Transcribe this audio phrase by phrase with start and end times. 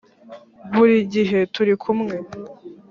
[0.75, 2.15] buri gihe turi kumwe